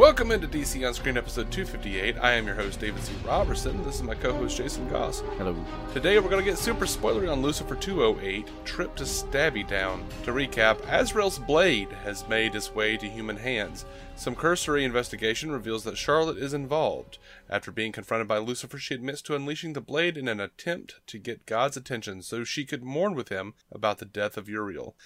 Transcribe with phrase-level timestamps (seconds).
[0.00, 2.16] Welcome into DC On Screen episode 258.
[2.22, 3.12] I am your host, David C.
[3.22, 3.84] Roberson.
[3.84, 5.20] This is my co host, Jason Goss.
[5.36, 5.54] Hello.
[5.92, 10.02] Today we're going to get super spoilery on Lucifer 208, Trip to Stabby Town.
[10.24, 13.84] To recap, Azrael's blade has made its way to human hands.
[14.16, 17.18] Some cursory investigation reveals that Charlotte is involved.
[17.50, 21.18] After being confronted by Lucifer, she admits to unleashing the blade in an attempt to
[21.18, 24.96] get God's attention so she could mourn with him about the death of Uriel.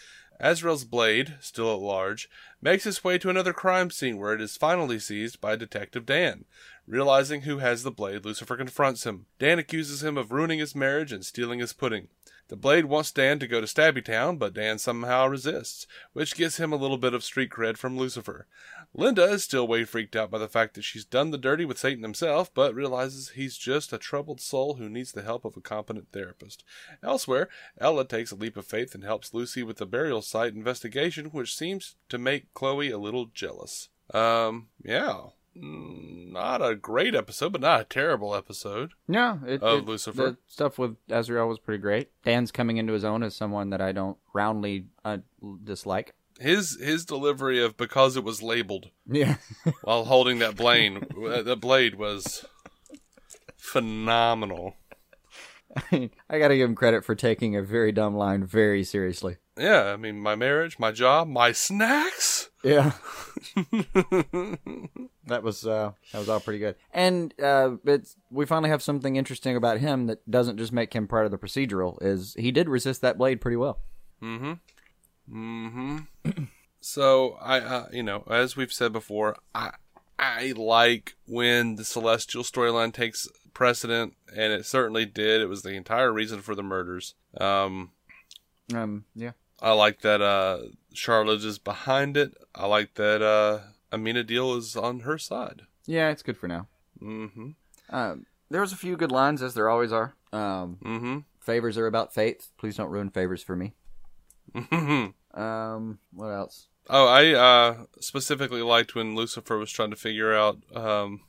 [0.41, 2.29] Azrael's blade, still at large,
[2.61, 6.45] makes its way to another crime scene where it is finally seized by Detective Dan.
[6.87, 9.27] Realizing who has the blade, Lucifer confronts him.
[9.39, 12.09] Dan accuses him of ruining his marriage and stealing his pudding.
[12.49, 16.59] The Blade wants Dan to go to Stabby Town, but Dan somehow resists, which gives
[16.59, 18.47] him a little bit of street cred from Lucifer.
[18.93, 21.79] Linda is still way freaked out by the fact that she's done the dirty with
[21.79, 25.61] Satan himself, but realizes he's just a troubled soul who needs the help of a
[25.61, 26.65] competent therapist.
[27.03, 27.49] Elsewhere,
[27.81, 31.57] Ella takes a leap of faith and helps Lucy with the burial site investigation, which
[31.57, 33.89] seems to make Chloe a little jealous.
[34.13, 35.29] Um, yeah.
[35.57, 38.93] Not a great episode, but not a terrible episode.
[39.07, 40.31] No, it, Of it- Lucifer.
[40.31, 42.11] The stuff with Azrael was pretty great.
[42.25, 45.19] Dan's coming into his own as someone that I don't roundly uh,
[45.63, 46.15] dislike.
[46.41, 49.37] His his delivery of because it was labeled Yeah.
[49.83, 50.95] while holding that blade
[51.45, 52.45] that blade was
[53.57, 54.75] phenomenal.
[55.93, 59.37] I got to give him credit for taking a very dumb line very seriously.
[59.57, 62.51] Yeah, I mean my marriage, my job, my snacks.
[62.65, 62.93] Yeah.
[65.27, 66.77] that was uh, that was all pretty good.
[66.93, 71.07] And uh, it's we finally have something interesting about him that doesn't just make him
[71.07, 71.99] part of the procedural.
[72.03, 73.79] Is he did resist that blade pretty well.
[74.23, 74.53] Mm-hmm.
[75.33, 76.45] Mm-hmm.
[76.81, 79.73] so I, uh, you know, as we've said before, I
[80.19, 85.41] I like when the celestial storyline takes precedent, and it certainly did.
[85.41, 87.15] It was the entire reason for the murders.
[87.39, 87.91] Um,
[88.75, 89.05] Um.
[89.15, 89.33] Yeah.
[89.61, 90.59] I like that uh,
[90.93, 92.35] Charlotte is behind it.
[92.55, 93.61] I like that uh,
[93.95, 95.63] Amenadiel is on her side.
[95.87, 96.11] Yeah.
[96.11, 96.69] It's good for now.
[97.03, 97.51] Mm-hmm.
[97.91, 98.27] Um.
[98.51, 100.15] There was a few good lines as there always are.
[100.33, 100.79] Um.
[100.85, 101.19] Mm-hmm.
[101.41, 102.49] Favors are about faith.
[102.57, 103.75] Please don't ruin favors for me.
[104.55, 105.41] Mm-hmm.
[105.41, 106.69] Um, what else?
[106.89, 110.59] Oh, I uh, specifically liked when Lucifer was trying to figure out.
[110.75, 111.21] Um,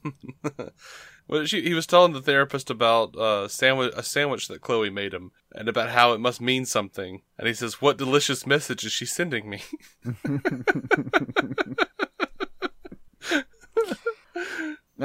[1.28, 5.14] well, she, he was telling the therapist about uh, sandwich, a sandwich that Chloe made
[5.14, 7.22] him, and about how it must mean something.
[7.38, 9.64] And he says, "What delicious message is she sending me?"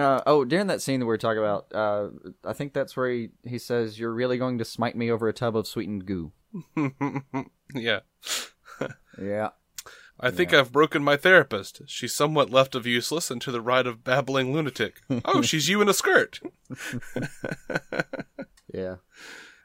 [0.00, 2.08] Uh, oh, during that scene that we were talking about, uh,
[2.44, 5.32] I think that's where he, he says, "You're really going to smite me over a
[5.32, 6.32] tub of sweetened goo."
[7.74, 8.00] yeah,
[9.20, 9.50] Yeah.
[10.22, 11.80] I think I've broken my therapist.
[11.86, 15.00] She's somewhat left of useless and to the right of babbling lunatic.
[15.24, 16.40] oh, she's you in a skirt.
[18.72, 18.96] Yeah.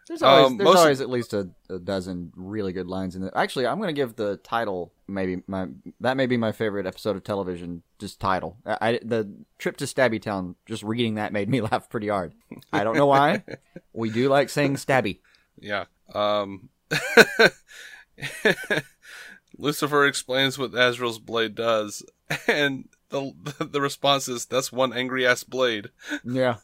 [0.07, 3.33] There's always Um, there's always at least a, a dozen really good lines in it.
[3.35, 5.67] Actually, I'm going to give the title maybe my
[5.99, 7.81] that may be my favorite episode of television.
[7.97, 8.57] Just title.
[8.65, 10.55] I, I the trip to Stabby Town.
[10.67, 12.35] Just reading that made me laugh pretty hard.
[12.71, 13.43] I don't know why.
[13.93, 15.19] we do like saying Stabby.
[15.59, 15.85] Yeah.
[16.13, 16.69] Um,
[19.57, 22.03] Lucifer explains what Azrael's blade does,
[22.47, 25.89] and the the response is, "That's one angry ass blade."
[26.23, 26.57] Yeah.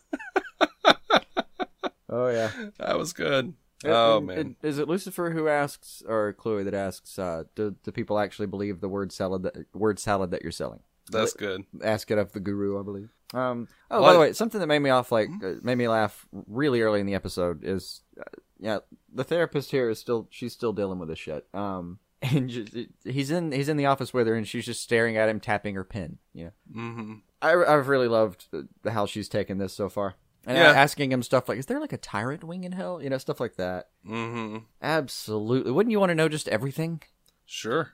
[2.11, 2.51] Oh yeah.
[2.77, 3.53] That was good.
[3.83, 7.75] Oh And- man, and is it Lucifer who asks, or Chloe that asks, uh, do,
[7.83, 10.81] do people actually believe the word salad that word salad that you're selling?
[11.11, 11.63] that's good.
[11.83, 13.09] Ask it of the guru, I believe.
[13.33, 16.25] Um, oh, by the way, something that made me off, like, uh, made me laugh
[16.47, 18.23] really early in the episode is, uh,
[18.59, 18.79] yeah,
[19.13, 21.45] the therapist here is still, she's still dealing with this shit.
[21.53, 22.73] Um, and just,
[23.03, 25.75] he's in, he's in the office with her, and she's just staring at him, tapping
[25.75, 26.19] her pen.
[26.33, 28.45] You know, hmm I, I've really loved
[28.87, 30.15] how she's taken this so far.
[30.47, 30.71] And Yeah.
[30.71, 33.01] asking him stuff like, is there like a tyrant wing in hell?
[33.01, 33.89] You know, stuff like that.
[34.07, 34.57] Mm-hmm.
[34.81, 35.71] Absolutely.
[35.71, 37.01] Wouldn't you want to know just everything
[37.45, 37.91] Sure.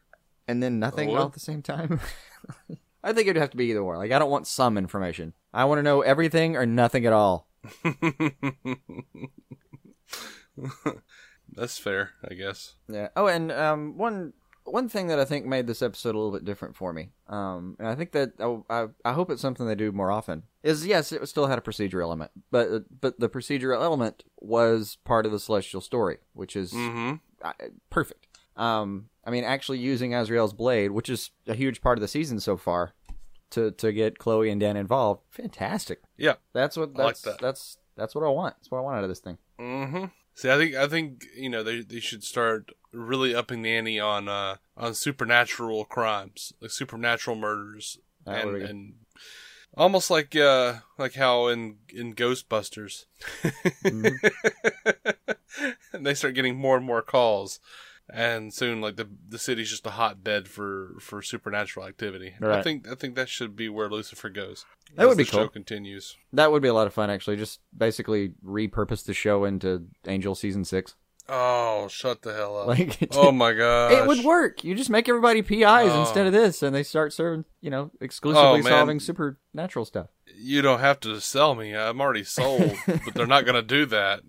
[0.48, 2.00] and then nothing all at the same time?
[3.04, 3.98] I think it'd have to be either or.
[3.98, 5.34] Like, I don't want some information.
[5.54, 7.48] I want to know everything or nothing at all.
[11.54, 12.76] that's fair, I guess.
[12.88, 13.10] Yeah.
[13.16, 14.34] Oh, and um, one
[14.68, 17.76] one thing that I think made this episode a little bit different for me, um,
[17.80, 20.44] and I think that I, I, I hope it's something they do more often.
[20.64, 25.26] Is yes, it still had a procedure element, but but the procedural element was part
[25.26, 27.54] of the celestial story, which is hmm uh,
[27.90, 28.28] perfect.
[28.56, 32.40] Um, I mean, actually using Azrael's blade, which is a huge part of the season
[32.40, 32.94] so far,
[33.52, 36.02] to to get Chloe and Dan involved, fantastic.
[36.18, 36.36] Yeah.
[36.54, 37.40] That's what I like that's that.
[37.40, 38.56] that's that's what I want.
[38.58, 39.38] That's what I want out of this thing.
[39.60, 43.72] hmm See, I think I think you know they they should start really upping the
[43.76, 48.94] ante on uh on supernatural crimes, like supernatural murders, That and and
[49.76, 53.06] almost like uh like how in in Ghostbusters,
[53.84, 54.28] Mm-hmm.
[55.94, 57.60] and they start getting more and more calls.
[58.10, 62.34] and soon like the the city's just a hotbed for for supernatural activity.
[62.42, 64.66] I think I think that should be where Lucifer goes.
[64.96, 65.50] That would be the show cool.
[65.50, 66.16] continues.
[66.32, 67.36] That would be a lot of fun, actually.
[67.36, 70.96] Just basically repurpose the show into Angel season six.
[71.30, 72.68] Oh, shut the hell up!
[72.68, 74.64] Like, oh my god, it would work.
[74.64, 76.00] You just make everybody PIs Oh.
[76.02, 80.08] instead of this, and they start serving, you know, oh, exclusively Oh, solving supernatural stuff.
[80.36, 81.76] You don't have to sell me.
[81.76, 84.22] I'm already sold, but they're not gonna do that.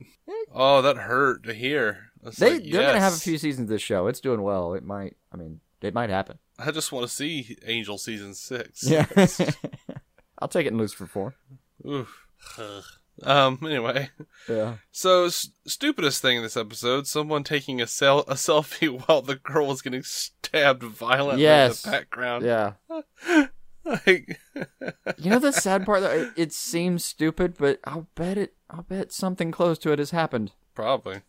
[0.52, 2.10] Oh, that hurt to hear.
[2.24, 4.08] It's They like, they're gonna have a few seasons of this show.
[4.08, 4.74] It's doing well.
[4.74, 5.16] It might.
[5.32, 6.38] I mean, it might happen.
[6.58, 8.82] I just want to see Angel season six.
[8.82, 9.06] Yeah.
[10.40, 11.34] I'll take it in Lucifer four.
[11.86, 12.26] Oof.
[13.24, 13.58] Um.
[13.64, 14.10] Anyway,
[14.48, 14.74] Yeah.
[14.92, 19.36] so s- stupidest thing in this episode: someone taking a sel- a selfie while the
[19.36, 21.84] girl was getting stabbed violently Yes.
[21.84, 22.44] in the background.
[22.44, 22.72] Yeah.
[23.84, 24.38] Like,
[25.16, 28.54] You know the sad part though, it, it seems stupid, but I'll bet it.
[28.68, 30.52] I'll bet something close to it has happened.
[30.74, 31.22] probably.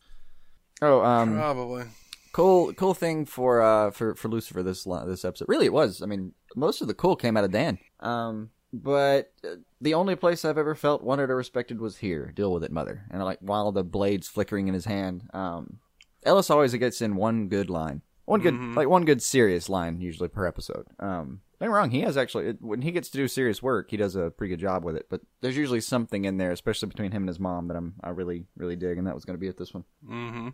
[0.81, 1.85] Oh, um, Probably.
[2.33, 5.47] cool, cool thing for uh for for Lucifer this this episode.
[5.47, 6.01] Really, it was.
[6.01, 7.77] I mean, most of the cool came out of Dan.
[8.01, 12.31] Um, but uh, the only place I've ever felt wanted or respected was here.
[12.35, 13.05] Deal with it, mother.
[13.09, 15.79] And like while the blade's flickering in his hand, um,
[16.23, 18.75] Ellis always gets in one good line, one good Mhm.
[18.75, 20.85] like one good serious line usually per episode.
[20.99, 21.41] Um.
[21.61, 24.15] Me wrong, he has actually it- when he gets to do serious work, he does
[24.15, 25.07] a pretty good job with it.
[25.09, 28.11] But there's usually something in there, especially between him and his mom, that I'm I
[28.11, 29.83] really really dig, and that was going to be at this one.
[30.07, 30.49] Mm-hmm.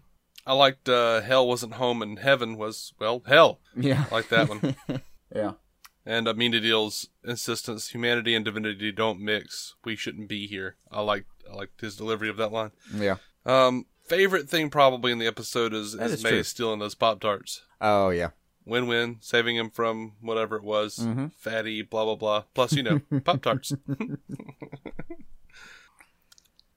[0.47, 3.59] I liked uh, hell wasn't home and heaven was well hell.
[3.75, 4.75] Yeah, I like that one.
[5.35, 5.51] yeah.
[6.05, 9.75] And Amenadiel's insistence: humanity and divinity don't mix.
[9.83, 10.75] We shouldn't be here.
[10.91, 12.71] I liked I liked his delivery of that line.
[12.95, 13.15] Yeah.
[13.45, 16.43] Um, favorite thing probably in the episode is, is is May true.
[16.43, 17.61] stealing those pop tarts.
[17.81, 18.29] Oh yeah.
[18.67, 21.31] Win win, saving him from whatever it was, Mhm.
[21.37, 22.43] fatty, blah blah blah.
[22.55, 23.73] Plus, you know, pop tarts.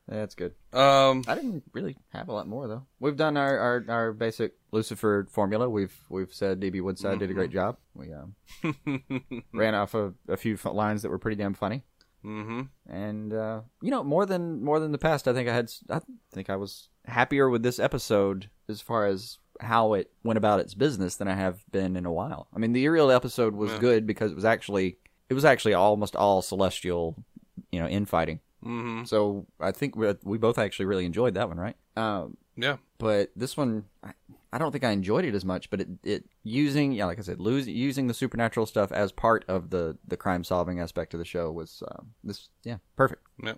[0.08, 0.54] That's good.
[0.72, 2.86] Um, I didn't really have a lot more though.
[2.98, 5.68] We've done our, our, our basic Lucifer formula.
[5.68, 7.76] We've we've said DB Woodside did a great job.
[7.94, 8.34] We um,
[9.52, 11.84] ran off a, a few lines that were pretty damn funny,
[12.24, 12.62] mm-hmm.
[12.90, 15.28] and uh, you know more than more than the past.
[15.28, 16.00] I think I had I
[16.32, 20.74] think I was happier with this episode as far as how it went about its
[20.74, 22.48] business than I have been in a while.
[22.54, 23.78] I mean, the Uriel episode was Yeah.
[23.78, 27.22] good because it was actually it was actually almost all celestial,
[27.70, 28.40] you know, infighting.
[28.64, 29.04] Mm-hmm.
[29.04, 31.76] So I think we, we both actually really enjoyed that one, right?
[31.96, 32.76] Um, Yeah.
[32.98, 34.12] but this one, I,
[34.52, 35.70] I don't think I enjoyed it as much.
[35.70, 39.44] But it, it using, yeah, like I said, losing using the supernatural stuff as part
[39.48, 43.22] of the the crime solving aspect of the show was um, this, yeah, perfect.
[43.42, 43.54] Yeah.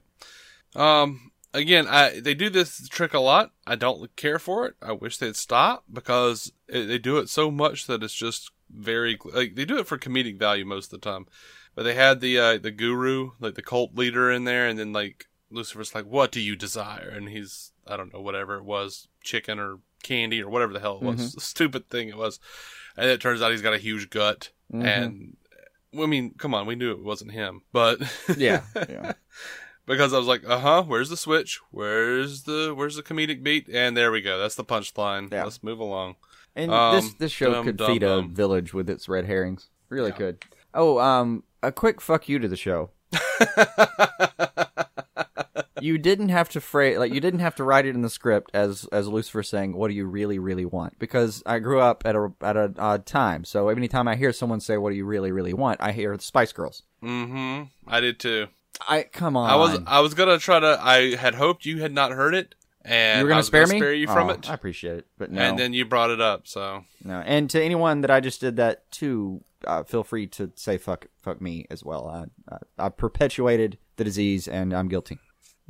[0.76, 1.32] Um.
[1.52, 3.50] Again, I they do this trick a lot.
[3.67, 4.75] I don't care for it.
[4.81, 9.19] I wish they'd stop because it, they do it so much that it's just very
[9.33, 11.27] like they do it for comedic value most of the time.
[11.75, 14.93] But they had the uh, the guru, like the cult leader, in there, and then
[14.93, 19.09] like Lucifer's like, "What do you desire?" And he's I don't know whatever it was,
[19.23, 22.41] chicken or candy or whatever the hell it was, stupid thing it was.
[22.97, 24.85] And it turns out he's got a huge gut, Mhm.
[24.85, 25.37] and
[26.01, 28.01] I mean, come on, we knew it wasn't him, but
[28.37, 29.13] Yeah, yeah.
[29.87, 31.61] because I was like, uh huh, where's the switch?
[31.71, 33.69] Where's the where's the comedic beat?
[33.69, 34.39] And there we go.
[34.39, 35.33] That's the punchline.
[35.33, 35.45] Yeah.
[35.45, 36.17] Let's move along.
[36.56, 39.70] And Um, this this show dum, could dum, feed a village with its red herrings.
[39.88, 40.43] Really could.
[40.75, 42.91] Oh, um, a quick fuck you to the show.
[45.81, 48.50] you didn't have to phrase like you didn't have to write it in the script
[48.55, 52.14] as as Lucifer saying, "What do you really really want?" Because I grew up at
[52.14, 55.32] a at a odd time, so anytime I hear someone say, "What do you really
[55.32, 56.83] really want?" I hear the Spice Girls.
[57.02, 57.64] mm-hmm.
[57.87, 58.49] I did too.
[58.87, 59.50] I come on.
[59.50, 60.78] I was I was gonna try to.
[60.80, 62.54] I had hoped you had not heard it,
[62.85, 63.79] and you were gonna spare me?
[63.79, 64.49] spare you from Oh, it.
[64.51, 66.47] I appreciate it, but no, And then you brought it up.
[66.47, 67.21] So no.
[67.25, 71.07] And to anyone that I just did that to, uh, feel free to say fuck
[71.23, 72.09] fuck me as well.
[72.09, 75.19] I, I, I perpetuated the disease, and I'm guilty.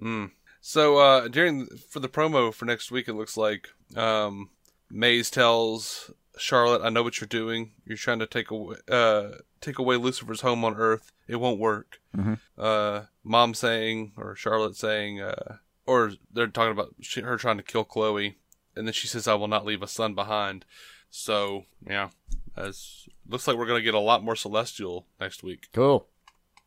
[0.00, 0.30] Mm.
[0.60, 4.50] So uh, during for the promo for next week, it looks like um,
[4.90, 7.72] Maze tells Charlotte, "I know what you're doing.
[7.86, 9.28] You're trying to take away uh,
[9.60, 11.12] take away Lucifer's home on Earth.
[11.26, 12.38] It won't work." Mhm.
[12.58, 15.56] Uh, Mom saying, or Charlotte saying, uh,
[15.90, 18.38] or they're talking about she, her trying to kill Chloe,
[18.76, 20.64] and then she says, "I will not leave a son behind."
[21.10, 22.10] So yeah,
[22.56, 25.66] as looks like we're gonna get a lot more Celestial next week.
[25.72, 26.06] Cool.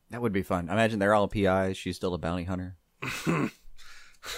[0.09, 0.67] That would be fun.
[0.67, 1.77] Imagine they're all PIs.
[1.77, 2.75] She's still a bounty hunter.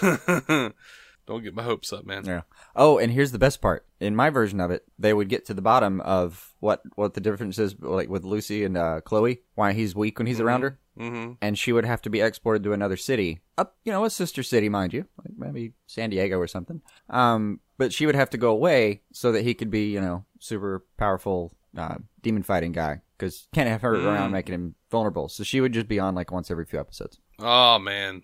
[0.00, 2.24] Don't get my hopes up, man.
[2.24, 2.42] Yeah.
[2.76, 3.85] Oh, and here's the best part.
[3.98, 7.20] In my version of it, they would get to the bottom of what what the
[7.20, 10.78] difference is, like with Lucy and uh, Chloe, why he's weak when he's around her,
[10.98, 11.32] Mm-hmm.
[11.42, 14.42] and she would have to be exported to another city, up, you know, a sister
[14.42, 16.80] city, mind you, like maybe San Diego or something.
[17.10, 20.24] Um, but she would have to go away so that he could be, you know,
[20.40, 25.28] super powerful uh, demon fighting guy, because can't have her around making him vulnerable.
[25.28, 27.18] So she would just be on like once every few episodes.
[27.38, 28.22] Oh man.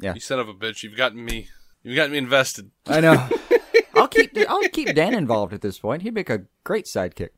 [0.00, 0.14] Yeah.
[0.14, 0.82] You son of a bitch.
[0.84, 1.48] You've gotten me.
[1.82, 2.70] You've gotten me invested.
[2.86, 3.28] I know.
[3.96, 6.02] I'll keep I'll keep Dan involved at this point.
[6.02, 7.30] He'd make a great sidekick.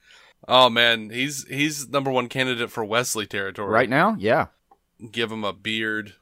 [0.46, 3.70] Oh man, he's he's number one candidate for Wesley territory.
[3.70, 4.46] Right now, yeah.
[5.10, 6.14] Give him a beard.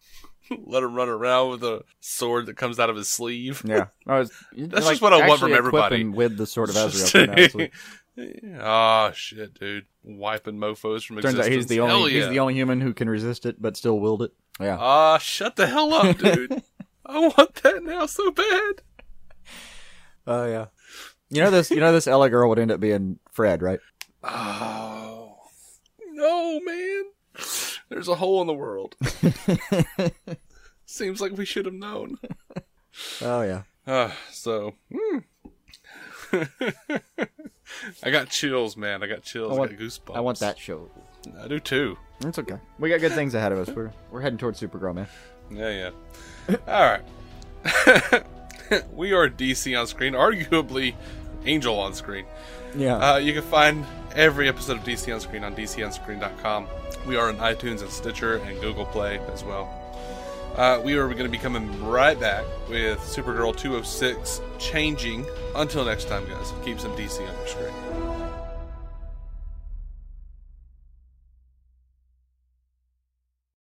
[0.66, 3.62] Let him run around with a sword that comes out of his sleeve.
[3.64, 6.04] Yeah, was, That's just what I want from everybody.
[6.04, 7.30] With the sword of Azrael.
[7.30, 7.70] honestly.
[8.58, 9.86] oh shit, dude!
[10.02, 11.46] Wiping mofo's from Turns existence.
[11.46, 12.20] out he's the Hell only yeah.
[12.20, 14.32] he's the only human who can resist it but still wield it.
[14.60, 14.78] Yeah.
[14.80, 16.62] Ah, shut the hell up, dude!
[17.04, 18.82] I want that now so bad.
[20.26, 20.66] Oh yeah.
[21.28, 21.70] You know this.
[21.70, 23.80] You know this Ella girl would end up being Fred, right?
[24.22, 25.36] Oh
[26.12, 27.04] no, man!
[27.88, 28.96] There's a hole in the world.
[30.86, 32.18] Seems like we should have known.
[33.20, 33.62] Oh yeah.
[33.86, 35.18] Uh, so, hmm.
[38.02, 39.02] I got chills, man.
[39.02, 39.52] I got chills.
[39.52, 40.16] I, want- got goosebumps.
[40.16, 40.90] I want that show.
[41.40, 41.96] I do too.
[42.20, 42.58] It's okay.
[42.78, 43.74] We got good things ahead of us.
[43.74, 45.08] We're we're heading towards Supergirl, man.
[45.50, 45.90] Yeah,
[46.48, 46.56] yeah.
[46.66, 46.98] All
[47.64, 48.24] right.
[48.92, 50.94] we are DC on screen, arguably
[51.44, 52.26] Angel on screen.
[52.76, 52.96] Yeah.
[52.96, 56.66] Uh, you can find every episode of DC on screen on DCOnScreen.com.
[57.06, 59.82] We are on iTunes and Stitcher and Google Play as well.
[60.56, 65.26] Uh, we are going to be coming right back with Supergirl 206 changing.
[65.54, 68.15] Until next time, guys, keep some DC on your screen.